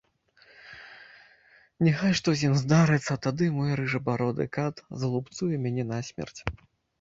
Няхай 1.87 2.13
што 2.19 2.33
з 2.39 2.49
імі 2.49 2.57
здарыцца, 2.63 3.13
тады 3.27 3.45
мой 3.59 3.77
рыжабароды 3.81 4.49
кат 4.57 4.83
залупцуе 5.05 5.55
мяне 5.69 5.83
насмерць. 5.93 6.41